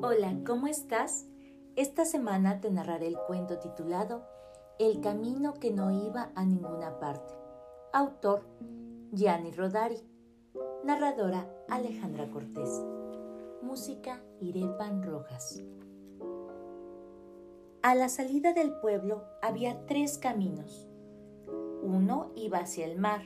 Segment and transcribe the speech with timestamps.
[0.00, 1.26] Hola, ¿cómo estás?
[1.74, 4.22] Esta semana te narraré el cuento titulado
[4.78, 7.34] El camino que no iba a ninguna parte.
[7.92, 8.46] Autor
[9.10, 10.00] Gianni Rodari.
[10.84, 12.80] Narradora Alejandra Cortés.
[13.60, 15.64] Música Irepan Rojas.
[17.82, 20.88] A la salida del pueblo había tres caminos.
[21.82, 23.22] Uno iba hacia el mar,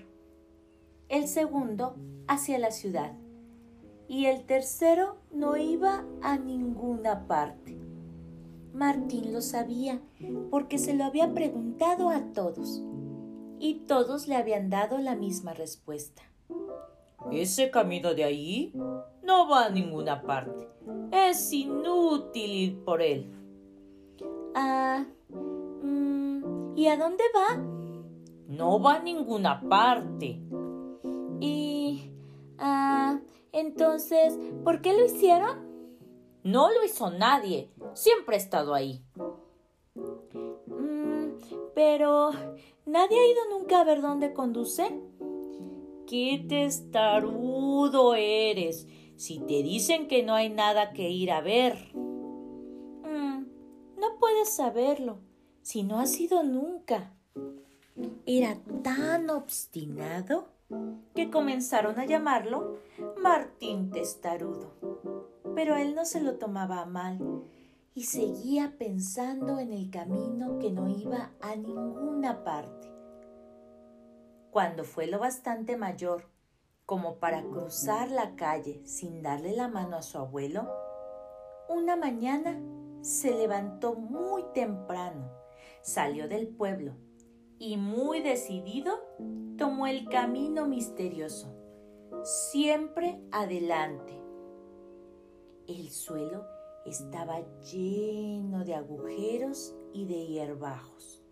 [1.11, 1.97] el segundo
[2.29, 3.13] hacia la ciudad
[4.13, 7.81] y el tercero no iba a ninguna parte.
[8.75, 10.03] Martín lo sabía
[10.51, 12.83] porque se lo había preguntado a todos
[13.59, 16.21] y todos le habían dado la misma respuesta.
[17.31, 18.75] Ese camino de ahí
[19.23, 20.69] no va a ninguna parte.
[21.11, 23.33] Es inútil ir por él.
[24.55, 25.07] Ah,
[25.83, 27.57] mm, ¿y a dónde va?
[28.47, 30.39] No va a ninguna parte.
[33.53, 35.71] Entonces, ¿por qué lo hicieron?
[36.43, 37.71] No lo hizo nadie.
[37.95, 39.05] Siempre ha estado ahí.
[40.67, 41.35] Mm,
[41.75, 42.31] pero,
[42.87, 45.01] ¿nadie ha ido nunca a ver dónde conduce?
[46.07, 48.87] ¡Qué testarudo eres!
[49.17, 51.93] Si te dicen que no hay nada que ir a ver.
[51.95, 53.45] Mm,
[53.99, 55.19] no puedes saberlo,
[55.61, 57.13] si no has ido nunca.
[58.27, 60.49] Era tan obstinado
[61.15, 62.79] que comenzaron a llamarlo
[63.23, 64.75] Martín Testarudo.
[65.55, 67.45] Pero él no se lo tomaba a mal
[67.95, 72.91] y seguía pensando en el camino que no iba a ninguna parte.
[74.51, 76.29] Cuando fue lo bastante mayor
[76.85, 80.69] como para cruzar la calle sin darle la mano a su abuelo,
[81.69, 82.61] una mañana
[83.03, 85.31] se levantó muy temprano,
[85.81, 86.97] salió del pueblo
[87.61, 88.99] y muy decidido
[89.57, 91.62] tomó el camino misterioso,
[92.25, 94.21] siempre adelante.
[95.67, 96.45] El suelo
[96.87, 101.23] estaba lleno de agujeros y de hierbajos.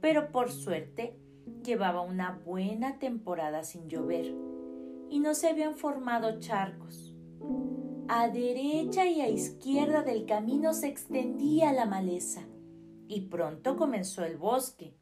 [0.00, 1.18] Pero por suerte
[1.62, 4.34] llevaba una buena temporada sin llover
[5.08, 7.14] y no se habían formado charcos.
[8.08, 12.46] A derecha y a izquierda del camino se extendía la maleza
[13.06, 14.96] y pronto comenzó el bosque.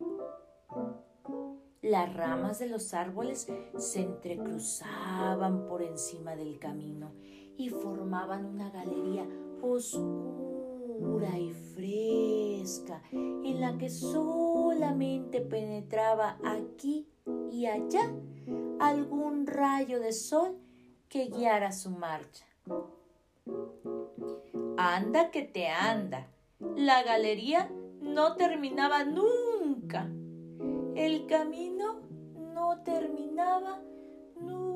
[1.86, 3.46] Las ramas de los árboles
[3.78, 7.12] se entrecruzaban por encima del camino
[7.56, 9.24] y formaban una galería
[9.62, 17.06] oscura y fresca en la que solamente penetraba aquí
[17.52, 18.12] y allá
[18.80, 20.58] algún rayo de sol
[21.08, 22.46] que guiara su marcha.
[24.76, 26.26] Anda que te anda.
[26.58, 27.70] La galería
[28.00, 30.10] no terminaba nunca.
[30.96, 32.00] El camino
[32.54, 33.82] no terminaba
[34.40, 34.66] nunca.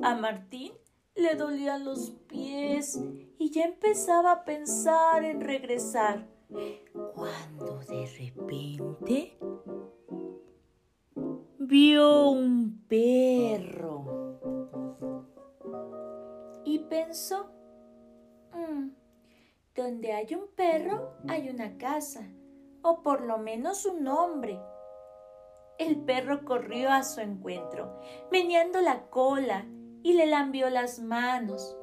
[0.00, 0.72] A Martín
[1.16, 3.02] le dolían los pies
[3.38, 6.28] y ya empezaba a pensar en regresar.
[7.16, 9.36] Cuando de repente
[11.58, 14.38] vio un perro
[16.64, 17.50] y pensó,
[19.82, 22.28] donde hay un perro hay una casa,
[22.82, 24.60] o por lo menos un hombre.
[25.78, 28.00] El perro corrió a su encuentro,
[28.30, 29.66] meneando la cola
[30.02, 31.76] y le lambió las manos.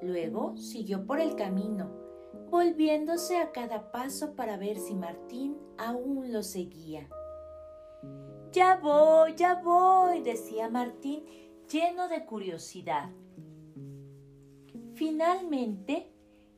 [0.00, 1.90] Luego siguió por el camino,
[2.50, 7.08] volviéndose a cada paso para ver si Martín aún lo seguía.
[8.52, 11.24] Ya voy, ya voy, decía Martín,
[11.70, 13.10] lleno de curiosidad.
[14.94, 16.13] Finalmente,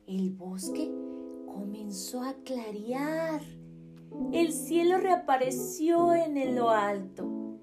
[0.07, 0.89] el bosque
[1.45, 3.41] comenzó a clarear.
[4.31, 7.59] El cielo reapareció en lo alto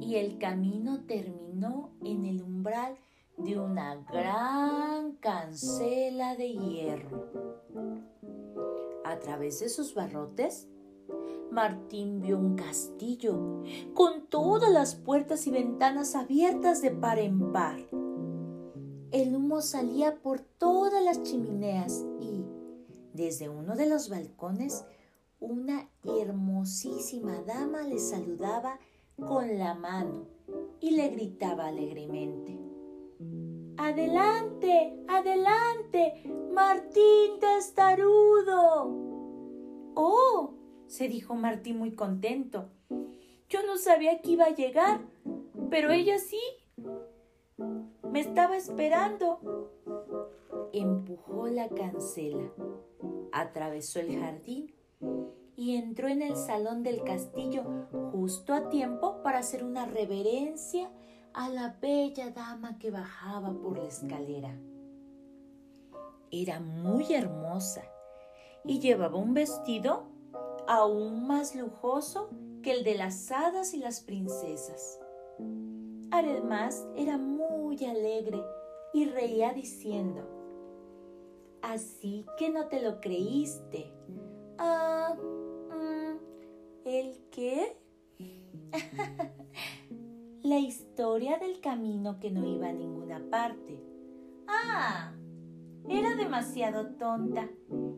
[0.00, 2.96] y el camino terminó en el umbral
[3.38, 7.26] de una gran cancela de hierro.
[9.04, 10.68] A través de sus barrotes,
[11.50, 13.62] Martín vio un castillo
[13.94, 17.78] con todas las puertas y ventanas abiertas de par en par.
[19.12, 22.46] El humo salía por todas las chimeneas y,
[23.12, 24.86] desde uno de los balcones,
[25.38, 28.78] una hermosísima dama le saludaba
[29.18, 30.28] con la mano
[30.80, 32.58] y le gritaba alegremente.
[33.76, 38.86] Adelante, adelante, Martín Testarudo.
[39.94, 40.54] Oh,
[40.86, 42.70] se dijo Martín muy contento.
[43.50, 45.02] Yo no sabía que iba a llegar,
[45.68, 46.40] pero ella sí.
[48.12, 49.70] Me estaba esperando.
[50.74, 52.52] Empujó la cancela,
[53.32, 54.74] atravesó el jardín
[55.56, 57.64] y entró en el salón del castillo
[58.12, 60.90] justo a tiempo para hacer una reverencia
[61.32, 64.58] a la bella dama que bajaba por la escalera.
[66.30, 67.82] Era muy hermosa
[68.66, 70.04] y llevaba un vestido
[70.68, 72.28] aún más lujoso
[72.62, 75.01] que el de las hadas y las princesas.
[76.12, 78.38] Además, era muy alegre
[78.92, 80.28] y reía diciendo,
[81.62, 83.90] Así que no te lo creíste.
[84.58, 87.78] Ah, mm, ¿el qué?
[90.42, 93.80] La historia del camino que no iba a ninguna parte.
[94.46, 95.14] Ah,
[95.88, 97.48] era demasiado tonta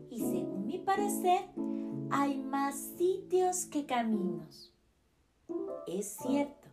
[0.09, 1.49] y según mi parecer,
[2.11, 4.73] hay más sitios que caminos.
[5.85, 6.69] Es cierto,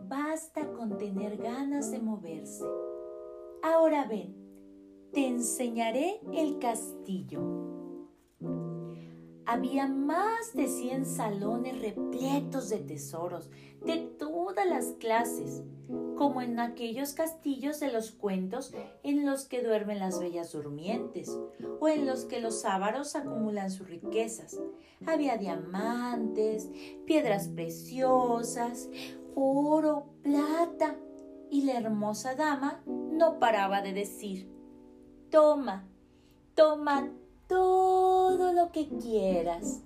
[0.00, 2.64] basta con tener ganas de moverse.
[3.62, 4.34] Ahora ven,
[5.12, 7.40] te enseñaré el castillo.
[9.46, 13.50] Había más de 100 salones repletos de tesoros
[13.82, 15.62] de todas las clases,
[16.18, 21.38] como en aquellos castillos de los cuentos en los que duermen las bellas durmientes
[21.80, 24.60] o en los que los ávaros acumulan sus riquezas.
[25.06, 26.68] Había diamantes,
[27.06, 28.90] piedras preciosas,
[29.40, 30.96] oro, plata,
[31.50, 34.50] y la hermosa dama no paraba de decir,
[35.30, 35.88] toma,
[36.54, 37.10] toma
[37.46, 39.82] todo lo que quieras.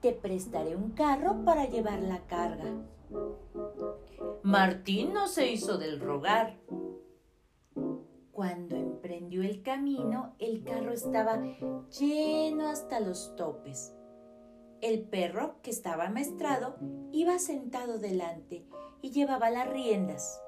[0.00, 2.72] Te prestaré un carro para llevar la carga.
[4.42, 6.58] Martín no se hizo del rogar.
[8.32, 11.40] Cuando emprendió el camino, el carro estaba
[11.90, 13.94] lleno hasta los topes.
[14.82, 16.74] El perro, que estaba maestrado,
[17.12, 18.66] iba sentado delante
[19.00, 20.42] y llevaba las riendas,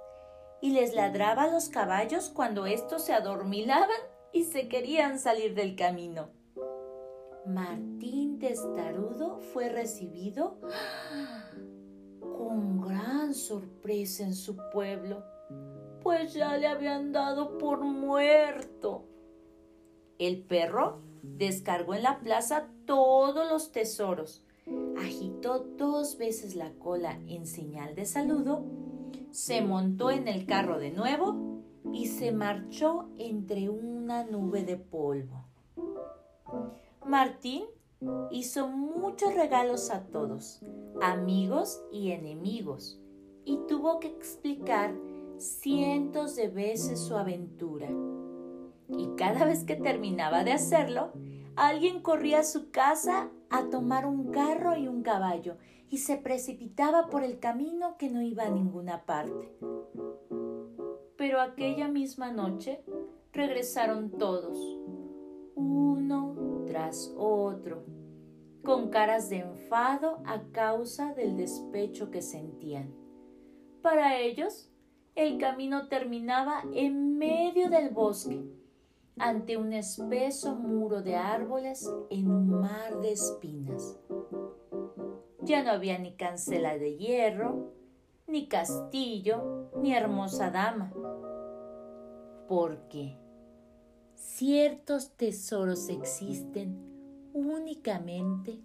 [0.60, 3.88] y les ladraba a los caballos cuando éstos se adormilaban
[4.32, 6.30] y se querían salir del camino.
[7.46, 10.58] Martín Testarudo fue recibido
[12.18, 15.22] con gran sorpresa en su pueblo,
[16.02, 19.06] pues ya le habían dado por muerto.
[20.18, 24.44] El perro descargó en la plaza todos los tesoros,
[24.98, 28.64] agitó dos veces la cola en señal de saludo,
[29.30, 35.44] se montó en el carro de nuevo y se marchó entre una nube de polvo.
[37.06, 37.64] Martín
[38.30, 40.60] hizo muchos regalos a todos,
[41.02, 43.00] amigos y enemigos,
[43.44, 44.94] y tuvo que explicar
[45.38, 47.88] cientos de veces su aventura.
[48.88, 51.12] Y cada vez que terminaba de hacerlo,
[51.56, 55.56] alguien corría a su casa a tomar un carro y un caballo
[55.88, 59.56] y se precipitaba por el camino que no iba a ninguna parte.
[61.16, 62.82] Pero aquella misma noche
[63.32, 64.58] regresaron todos,
[65.54, 67.84] uno tras otro,
[68.64, 72.92] con caras de enfado a causa del despecho que sentían.
[73.82, 74.70] Para ellos,
[75.14, 78.42] el camino terminaba en medio del bosque,
[79.18, 83.98] ante un espeso muro de árboles en un mar de espinas.
[85.42, 87.72] Ya no había ni cancela de hierro,
[88.26, 90.92] ni castillo, ni hermosa dama,
[92.48, 93.18] porque
[94.14, 98.60] ciertos tesoros existen únicamente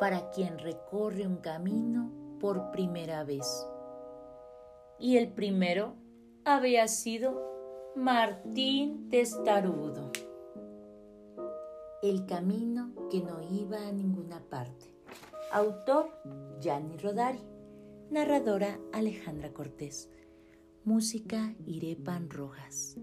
[0.00, 2.10] para quien recorre un camino
[2.40, 3.66] por primera vez.
[4.98, 5.94] Y el primero
[6.44, 7.53] había sido
[7.96, 10.10] Martín Testarudo.
[12.02, 14.92] El camino que no iba a ninguna parte.
[15.52, 16.10] Autor
[16.60, 17.38] Gianni Rodari.
[18.10, 20.10] Narradora Alejandra Cortés.
[20.84, 22.98] Música Irepan Rojas.